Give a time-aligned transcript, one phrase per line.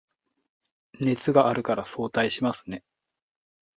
[0.99, 2.83] 熱があるから早退しますね